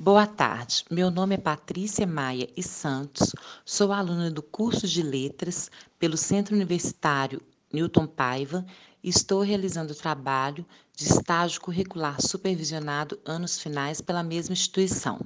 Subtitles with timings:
[0.00, 3.34] Boa tarde, meu nome é Patrícia Maia e Santos,
[3.64, 8.64] sou aluna do curso de Letras pelo Centro Universitário Newton Paiva
[9.02, 10.64] e estou realizando o trabalho
[10.94, 15.20] de estágio curricular supervisionado anos finais pela mesma instituição.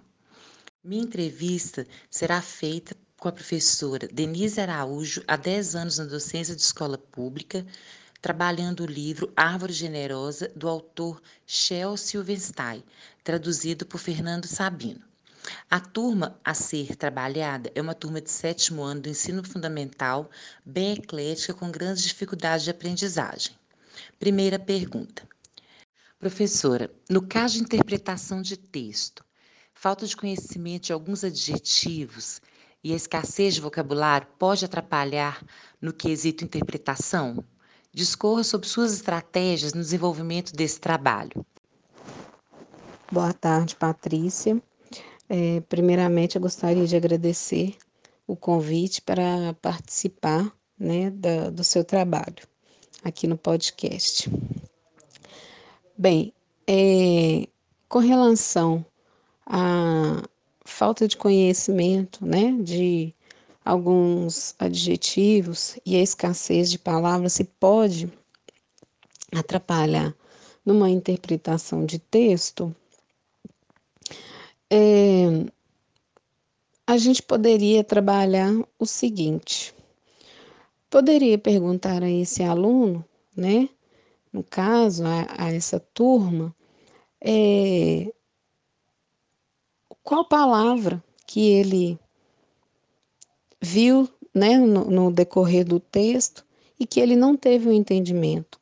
[0.83, 6.63] Minha entrevista será feita com a professora Denise Araújo, há 10 anos na docência de
[6.63, 7.67] escola pública,
[8.23, 12.85] trabalhando o livro Árvore Generosa, do autor Shel Silverstein,
[13.25, 15.03] traduzido por Fernando Sabino.
[15.69, 20.31] A turma a ser trabalhada é uma turma de sétimo ano do ensino fundamental,
[20.65, 23.57] bem eclética, com grandes dificuldades de aprendizagem.
[24.21, 25.27] Primeira pergunta.
[26.21, 29.25] Professora, no caso de interpretação de texto,
[29.75, 32.41] falta de conhecimento de alguns adjetivos
[32.85, 35.45] e a escassez de vocabulário pode atrapalhar
[35.81, 37.45] no quesito interpretação?
[37.95, 41.45] Discorra sobre suas estratégias no desenvolvimento desse trabalho.
[43.11, 44.63] Boa tarde, Patrícia.
[45.29, 47.77] É, primeiramente, eu gostaria de agradecer
[48.27, 52.49] o convite para participar né, da, do seu trabalho
[53.05, 54.31] aqui no podcast.
[55.97, 56.33] Bem,
[56.67, 57.47] é,
[57.89, 58.85] com relação
[59.45, 60.23] à
[60.65, 63.15] falta de conhecimento né, de
[63.65, 68.13] alguns adjetivos e a escassez de palavras, se pode
[69.35, 70.15] atrapalhar.
[70.65, 72.75] Numa interpretação de texto,
[74.71, 75.25] é,
[76.87, 79.75] a gente poderia trabalhar o seguinte:
[80.89, 83.05] poderia perguntar a esse aluno,
[83.37, 83.69] né,
[84.33, 86.55] no caso, a, a essa turma,
[87.21, 88.13] é,
[90.03, 91.99] qual palavra que ele
[93.63, 96.45] viu né, no, no decorrer do texto
[96.79, 98.61] e que ele não teve o entendimento.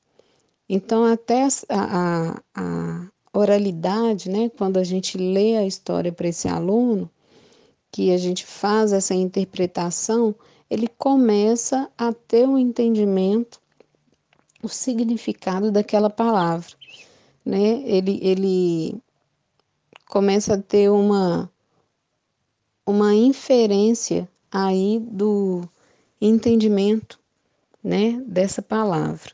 [0.69, 6.47] Então, até a, a, a oralidade, né, quando a gente lê a história para esse
[6.47, 7.11] aluno,
[7.91, 10.35] que a gente faz essa interpretação,
[10.69, 13.61] ele começa a ter um entendimento,
[14.63, 16.71] o significado daquela palavra,
[17.45, 17.83] né?
[17.85, 19.03] Ele, ele
[20.07, 21.51] começa a ter uma,
[22.87, 25.69] uma inferência aí do
[26.21, 27.19] entendimento,
[27.83, 29.33] né, dessa palavra.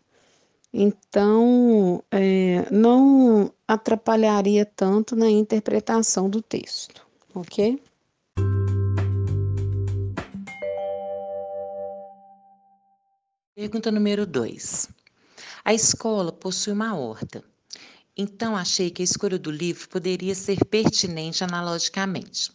[0.72, 7.80] Então, é, não atrapalharia tanto na interpretação do texto, ok?
[13.54, 14.90] Pergunta número 2.
[15.64, 17.42] A escola possui uma horta,
[18.14, 22.52] então achei que a escolha do livro poderia ser pertinente analogicamente.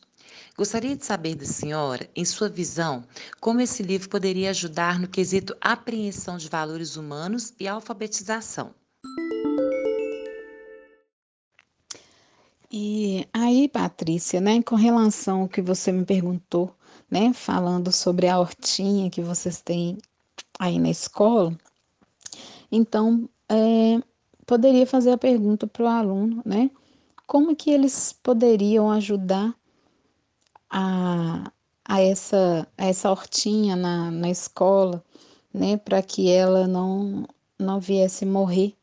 [0.57, 3.03] Gostaria de saber da senhora, em sua visão,
[3.39, 8.73] como esse livro poderia ajudar no quesito apreensão de valores humanos e alfabetização.
[12.73, 16.73] E aí, Patrícia, né, com relação ao que você me perguntou,
[17.09, 19.97] né, falando sobre a hortinha que vocês têm
[20.57, 21.53] aí na escola,
[22.71, 24.01] então, é,
[24.45, 26.71] poderia fazer a pergunta para o aluno, né,
[27.27, 29.53] como que eles poderiam ajudar
[30.71, 31.51] a,
[31.83, 35.03] a, essa, a essa hortinha na, na escola,
[35.53, 37.27] né, para que ela não,
[37.59, 38.73] não viesse morrer,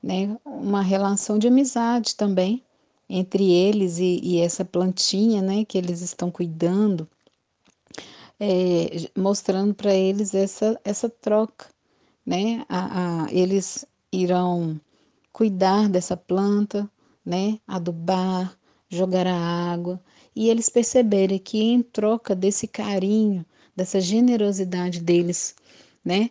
[0.00, 2.62] né, uma relação de amizade também
[3.08, 7.08] entre eles e, e essa plantinha, né, que eles estão cuidando,
[8.38, 11.66] é, mostrando para eles essa, essa troca,
[12.24, 14.80] né, a, a, eles irão
[15.32, 16.88] cuidar dessa planta,
[17.26, 18.56] né, adubar,
[18.88, 20.00] jogar a água,
[20.34, 25.54] e eles perceberem que em troca desse carinho, dessa generosidade deles,
[26.04, 26.30] né,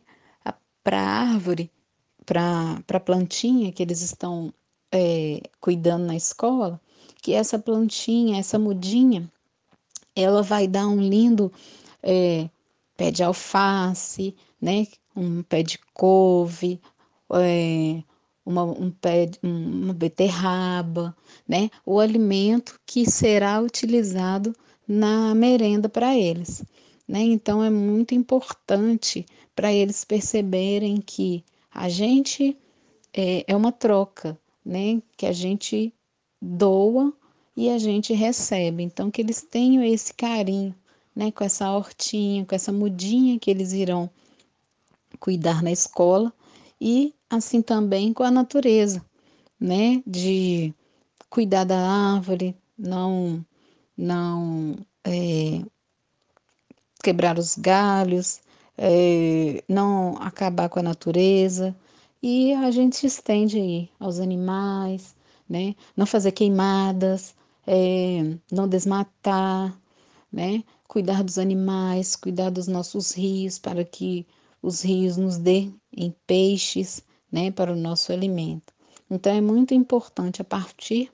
[0.84, 1.72] para a árvore,
[2.26, 4.54] para a plantinha que eles estão
[4.92, 6.80] é, cuidando na escola,
[7.22, 9.32] que essa plantinha, essa mudinha,
[10.16, 11.52] ela vai dar um lindo
[12.02, 12.50] é,
[12.96, 16.80] pé de alface, né, um pé de couve,
[17.32, 18.04] é,
[18.46, 21.16] uma, um pé, uma beterraba,
[21.48, 21.70] né?
[21.86, 24.56] O alimento que será utilizado
[24.88, 26.64] na merenda para eles,
[27.08, 27.22] né?
[27.22, 29.26] Então é muito importante
[29.56, 31.44] para eles perceberem que
[31.74, 32.58] a gente
[33.14, 35.02] é, é uma troca, né?
[35.16, 35.94] Que a gente
[36.42, 37.14] doa
[37.56, 38.84] e a gente recebe.
[38.84, 40.76] Então que eles tenham esse carinho,
[41.16, 41.32] né?
[41.32, 44.10] Com essa hortinha, com essa mudinha que eles irão
[45.20, 46.34] cuidar na escola
[46.82, 49.04] e assim também com a natureza,
[49.60, 50.04] né?
[50.06, 50.74] De
[51.30, 53.46] cuidar da árvore, não,
[53.98, 55.62] não é,
[57.04, 58.42] quebrar os galhos,
[58.78, 61.76] é, não acabar com a natureza.
[62.22, 65.16] E a gente estende aí aos animais,
[65.50, 65.76] né?
[65.98, 67.36] Não fazer queimadas,
[67.68, 69.78] é, não desmatar,
[70.32, 70.64] né?
[70.88, 74.26] Cuidar dos animais, cuidar dos nossos rios para que
[74.62, 77.04] os rios nos dêem em peixes,
[77.34, 77.50] né?
[77.52, 78.72] Para o nosso alimento.
[79.10, 81.12] Então é muito importante a partir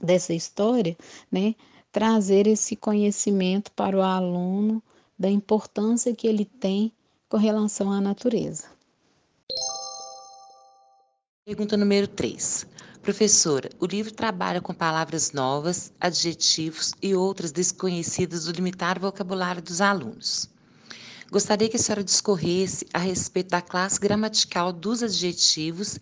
[0.00, 0.96] dessa história,
[1.30, 1.54] né?
[1.92, 4.82] Trazer esse conhecimento para o aluno
[5.18, 6.90] da importância que ele tem
[7.28, 8.64] com relação à natureza.
[11.44, 12.66] Pergunta número 3.
[13.02, 19.82] Professora, o livro trabalha com palavras novas, adjetivos e outras desconhecidas do limitar vocabulário dos
[19.82, 20.48] alunos.
[21.30, 25.98] Gostaria que a senhora discorresse a respeito da classe gramatical dos adjetivos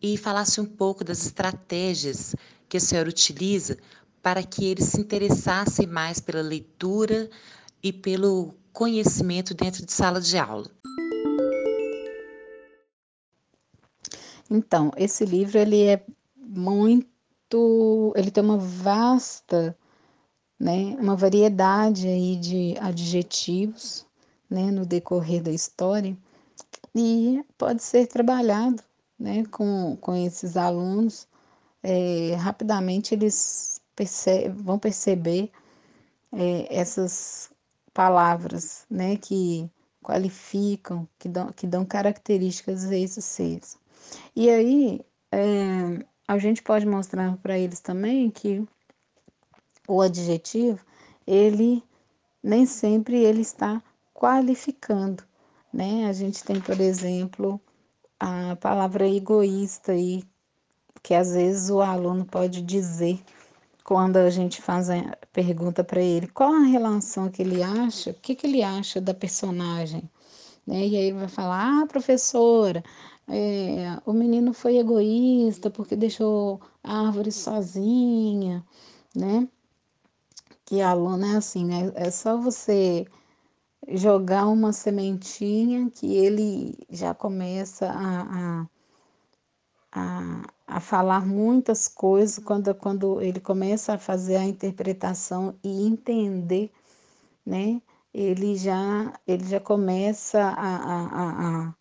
[0.00, 2.34] e falasse um pouco das estratégias
[2.68, 3.76] que a senhora utiliza
[4.22, 7.28] para que eles se interessassem mais pela leitura
[7.82, 10.70] e pelo conhecimento dentro de sala de aula.
[14.50, 16.04] Então, esse livro ele é
[16.36, 19.76] muito, ele tem uma vasta,
[20.58, 24.06] né, uma variedade aí de adjetivos,
[24.50, 26.16] né, no decorrer da história
[26.94, 28.82] e pode ser trabalhado,
[29.18, 31.28] né, com, com esses alunos.
[31.82, 35.50] É, rapidamente eles perce vão perceber
[36.32, 37.50] é, essas
[37.94, 39.70] palavras, né, que
[40.02, 43.78] qualificam, que dão, que dão características a esses seres.
[44.34, 45.00] E aí,
[45.32, 48.64] é, a gente pode mostrar para eles também que
[49.86, 50.84] o adjetivo,
[51.26, 51.82] ele
[52.42, 53.82] nem sempre ele está
[54.20, 55.24] qualificando,
[55.72, 56.06] né?
[56.06, 57.58] A gente tem, por exemplo,
[58.18, 60.22] a palavra egoísta aí,
[61.02, 63.18] que às vezes o aluno pode dizer
[63.82, 68.14] quando a gente faz a pergunta para ele qual a relação que ele acha, o
[68.14, 70.02] que, que ele acha da personagem.
[70.66, 70.86] Né?
[70.86, 72.84] E aí ele vai falar, ah, professora,
[73.26, 78.62] é, o menino foi egoísta porque deixou a árvore sozinha,
[79.16, 79.48] né?
[80.66, 81.90] Que aluno é assim, né?
[81.94, 83.06] É só você
[83.88, 88.66] jogar uma sementinha que ele já começa a, a,
[89.92, 96.70] a, a falar muitas coisas quando, quando ele começa a fazer a interpretação e entender,
[97.46, 97.80] né?
[98.12, 101.74] Ele já, ele já começa a, a, a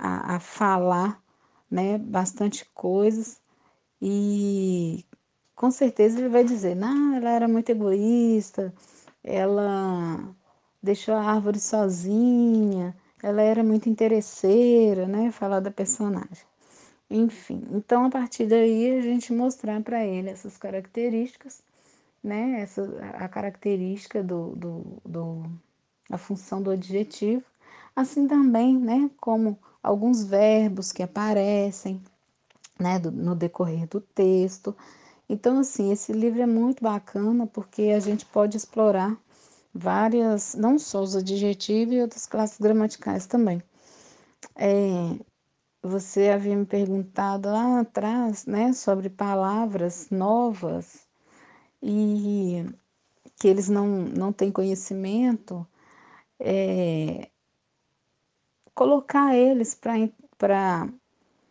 [0.00, 1.22] a, falar
[1.70, 3.40] né, bastante coisas
[4.00, 5.04] e
[5.54, 8.74] com certeza ele vai dizer, não, ela era muito egoísta,
[9.22, 10.34] ela
[10.82, 15.30] deixou a árvore sozinha, ela era muito interesseira, né?
[15.30, 16.44] Falar da personagem.
[17.10, 21.62] Enfim, então a partir daí a gente mostrar para ele essas características,
[22.22, 22.60] né?
[22.60, 22.82] Essa,
[23.14, 25.44] a característica do, do, do,
[26.10, 27.44] a função do adjetivo,
[27.96, 29.10] assim também, né?
[29.20, 32.00] Como alguns verbos que aparecem
[32.78, 34.74] né, do, no decorrer do texto.
[35.28, 39.16] Então, assim, esse livro é muito bacana porque a gente pode explorar
[39.74, 43.62] várias, não só os adjetivos e outras classes gramaticais também.
[44.56, 45.18] É,
[45.82, 51.08] você havia me perguntado lá atrás, né, sobre palavras novas
[51.82, 52.64] e
[53.36, 55.66] que eles não, não têm conhecimento.
[56.38, 57.30] É,
[58.74, 59.74] colocar eles
[60.38, 60.88] para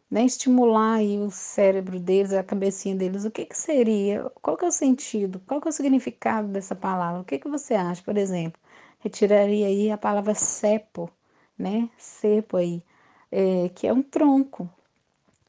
[0.09, 4.65] né, estimular aí o cérebro deles, a cabecinha deles, o que, que seria, qual que
[4.65, 8.01] é o sentido, qual que é o significado dessa palavra, o que, que você acha,
[8.04, 8.59] por exemplo,
[8.99, 11.09] retiraria aí a palavra cepo,
[11.57, 12.83] né, cepo aí,
[13.31, 14.69] é, que é um tronco,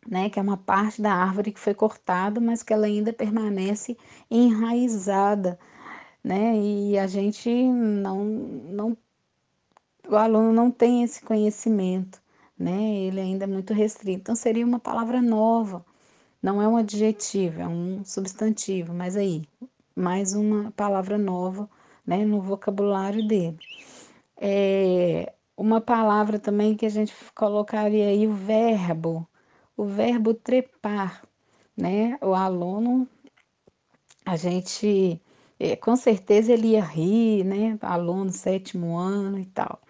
[0.09, 3.97] né, que é uma parte da árvore que foi cortada, mas que ela ainda permanece
[4.31, 5.59] enraizada,
[6.23, 8.97] né, e a gente não, não
[10.09, 12.21] o aluno não tem esse conhecimento,
[12.61, 12.95] né?
[12.95, 14.21] Ele ainda é muito restrito.
[14.21, 15.85] Então seria uma palavra nova,
[16.43, 19.45] não é um adjetivo, é um substantivo, mas aí
[19.97, 21.69] mais uma palavra nova,
[22.07, 23.59] né, no vocabulário dele.
[24.37, 29.29] É uma palavra também que a gente colocaria aí o verbo,
[29.77, 31.23] o verbo trepar,
[31.77, 32.19] né?
[32.23, 33.09] O aluno,
[34.25, 35.21] a gente,
[35.59, 37.79] é, com certeza ele ia rir, né?
[37.83, 39.81] Aluno sétimo ano e tal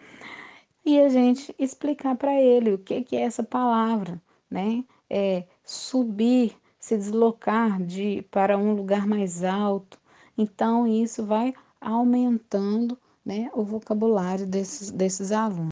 [0.85, 4.21] e a gente explicar para ele o que, que é essa palavra,
[4.51, 4.85] né?
[5.09, 9.99] É subir, se deslocar de para um lugar mais alto.
[10.37, 15.69] Então isso vai aumentando, né, o vocabulário desses, desses alunos.